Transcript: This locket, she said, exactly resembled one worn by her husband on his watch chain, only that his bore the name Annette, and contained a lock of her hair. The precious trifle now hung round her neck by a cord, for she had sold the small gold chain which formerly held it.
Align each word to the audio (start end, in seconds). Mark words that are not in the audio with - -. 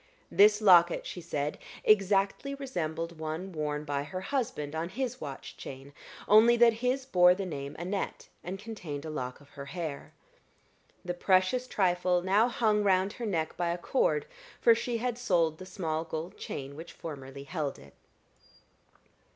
This 0.31 0.61
locket, 0.63 1.05
she 1.05 1.21
said, 1.21 1.59
exactly 1.83 2.55
resembled 2.55 3.19
one 3.19 3.51
worn 3.51 3.83
by 3.85 4.01
her 4.01 4.21
husband 4.21 4.73
on 4.73 4.89
his 4.89 5.21
watch 5.21 5.55
chain, 5.57 5.93
only 6.27 6.57
that 6.57 6.73
his 6.81 7.05
bore 7.05 7.35
the 7.35 7.45
name 7.45 7.75
Annette, 7.77 8.27
and 8.43 8.57
contained 8.57 9.05
a 9.05 9.11
lock 9.11 9.39
of 9.39 9.49
her 9.49 9.65
hair. 9.67 10.11
The 11.05 11.13
precious 11.13 11.67
trifle 11.67 12.23
now 12.23 12.47
hung 12.47 12.81
round 12.83 13.13
her 13.13 13.27
neck 13.27 13.55
by 13.55 13.69
a 13.69 13.77
cord, 13.77 14.25
for 14.59 14.73
she 14.73 14.97
had 14.97 15.19
sold 15.19 15.59
the 15.59 15.67
small 15.67 16.03
gold 16.03 16.35
chain 16.35 16.75
which 16.75 16.93
formerly 16.93 17.43
held 17.43 17.77
it. 17.77 17.93